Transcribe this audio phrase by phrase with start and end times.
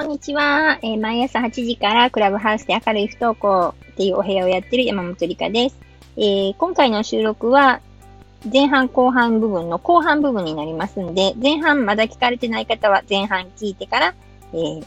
[0.00, 0.78] こんにちは。
[0.80, 5.76] えー、毎朝8時からクラブハウスで明るい不登校っていうお部屋をやってる山本理香です。
[6.16, 7.82] えー、今回の収録は
[8.50, 14.14] 前半後半部分の後半部分になりますんで、前半まだ聞かれてない方は前半聞いてから、
[14.54, 14.86] えー、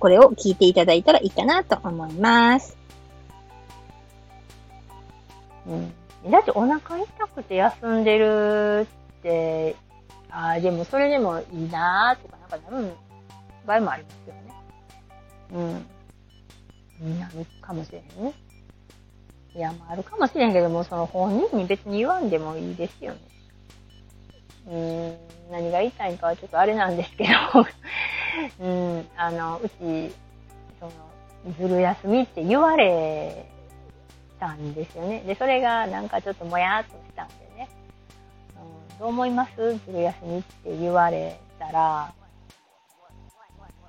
[0.00, 2.78] これを聞いていただいたらいいかなと思います。
[5.66, 5.92] うん。
[6.30, 8.86] だってお腹痛くて休んでる
[9.18, 9.76] って、
[10.30, 13.07] ああ、でもそれでもいいなーとかなんかなる
[13.68, 15.84] 場合もありますよね。
[17.00, 17.20] うん。
[17.20, 18.32] なるかもしれへんね。
[19.54, 23.20] いや、まああるかもしれんけども、その本人に別に言わんでもいいですよね。
[24.66, 25.16] うーん、
[25.50, 27.30] 何が言いたいんかはちょっとあれなんですけど、
[28.60, 30.14] うん、あの、うち、
[30.80, 30.92] その、
[31.58, 33.46] ずる休みって言われ
[34.40, 35.22] たんですよね。
[35.26, 37.68] で、それがなんかちょっともやっとしたんでね。
[38.90, 39.78] うん、どう思います？
[39.86, 42.12] ずる休みって言われたら、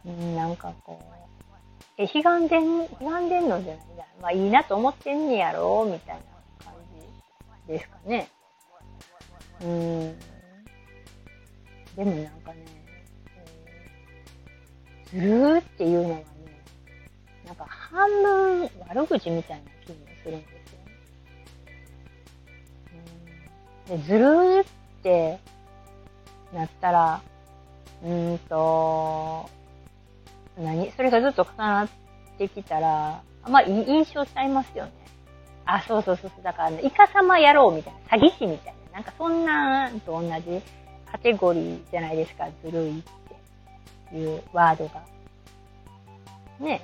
[0.05, 3.89] うん、なんかこう、え、悲願でん、悲願でんのじゃない
[4.21, 6.73] まあいいなと思ってんねやろみたいな感
[7.67, 8.29] じですかね。
[9.61, 10.19] うん。
[11.95, 12.65] でもなんかね、
[15.11, 16.25] ずるーっていうのはね、
[17.45, 20.91] なんか半分悪口みたいな気もするんですよね。
[23.91, 24.65] うん、でずるーっ
[25.01, 25.39] て
[26.53, 27.21] なったら、
[28.03, 29.49] うんと、
[30.63, 30.91] 何？
[30.91, 31.89] それがずっと重なっ
[32.37, 34.91] てきたら、あんまいい印象しちゃいますよね。
[35.65, 36.43] あ、そうそうそうそう。
[36.43, 38.99] だから、ね、イカ様やろうみたいな、詐欺師みたいな。
[38.99, 40.61] なんかそんなと同じ
[41.11, 42.47] カテゴリーじゃないですか。
[42.63, 43.03] ずるいっ
[44.09, 45.01] ていうワードが。
[46.59, 46.81] ね。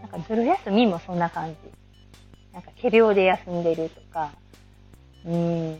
[0.00, 1.56] なんかずる休みもそんな感じ。
[2.52, 4.30] なんか仮病で休んでるとか、
[5.24, 5.78] うん。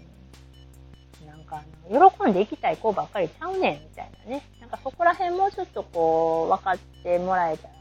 [1.46, 4.42] か、喜んで行きたい子ばっかりちゃうねんみたいなね。
[4.60, 7.74] なんかそこら辺もうちょっとこう、分かってもらえたら、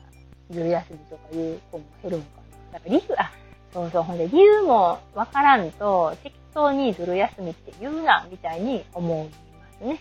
[0.52, 2.30] ずる休みとかいう子も減るのか
[2.72, 2.74] な。
[2.74, 3.32] だから理由、あ、
[3.74, 9.34] そうそう、ほんで理由も分からんと、適当にずる休みって言うな、みたいに思いま
[9.80, 10.00] すね。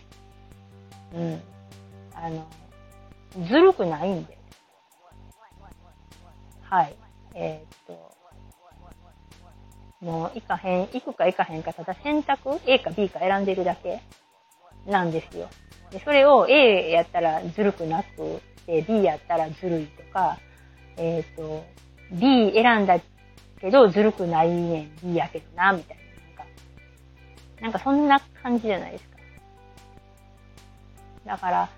[1.15, 1.43] うん。
[2.15, 2.47] あの、
[3.47, 4.39] ずるくないんで。
[6.62, 6.94] はい。
[7.34, 8.14] えー、っと、
[10.04, 14.03] もう行かへん、行くか行かへんか、ただ選択 ?A か B か選んでるだけ
[14.87, 15.48] なんですよ。
[15.91, 20.38] で、それを A やったらずるくなくて、B やったらずるいとか、
[20.98, 21.65] えっ、ー、と、
[22.12, 23.00] B 選んだ
[23.59, 26.03] けどずるくないねん、B やけどな、みたいな。
[26.03, 29.16] なんか、なんかそんな感じじゃないですか。
[31.25, 31.69] だから、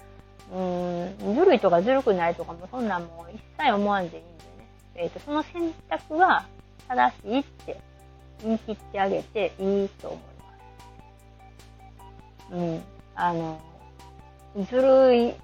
[0.52, 4.68] うん、ずるいとかずるくないとかもそんなんもう一切思わんでいいんでね。
[4.96, 6.44] えっ、ー、と、その選択は
[6.88, 7.80] 正しいって
[8.42, 10.26] 言い切ってあげていいと思いま
[12.50, 12.54] す。
[12.54, 12.82] うん。
[13.14, 13.60] あの、
[14.70, 15.34] ずるいっ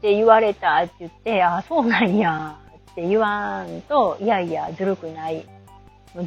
[0.00, 2.58] て言われたって言って、あ、そうなんや
[2.92, 5.46] って言わんと、いやいや、ずるくない。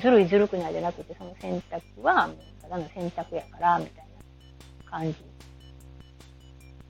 [0.01, 2.29] ずるいずるくないじゃなくて、その選択は、
[2.61, 4.05] ただの選択やから、みたい
[4.85, 5.15] な感じ。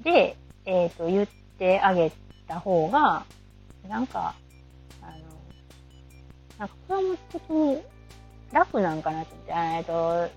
[0.03, 1.27] で、えっ、ー、と、言っ
[1.59, 2.11] てあげ
[2.47, 3.25] た方が、
[3.87, 4.33] なんか、
[5.01, 5.13] あの、
[6.57, 7.81] なんか子供的に
[8.51, 10.29] 楽なんかなって、えっ、と、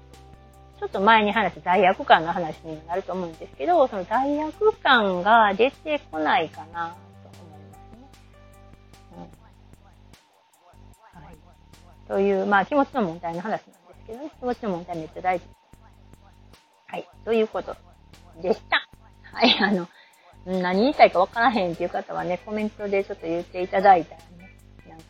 [0.81, 8.09] ちょっと前に話した罪悪感の話にもなると思うんですけど、その罪悪感が出てこないかなと思いますね。
[9.17, 9.21] う
[11.19, 11.37] んはい、
[12.09, 15.47] という、まあ気持ちの問題の話なんですけどね、気持ちの問題めっちゃ大事。
[16.87, 17.77] はい、ということ
[18.41, 18.89] でした。
[19.23, 19.87] はい、あの、
[20.47, 24.40] 何言いたいかわからへんっていう方はね、コメントでちょっと言っていただいたらね、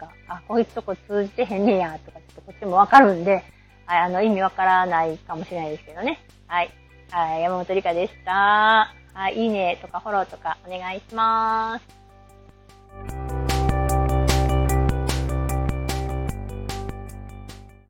[0.01, 3.45] か、あ、こいつとこ通じてへんねや、とか、ちょっとこっちもわかるんで、
[3.87, 6.21] はい、あの、意味わからないかもしれないですけどね。
[6.47, 6.71] はい。
[7.11, 8.95] はい、山本理香でした。
[9.13, 13.40] はい、いいねとかフォローとかお願いします。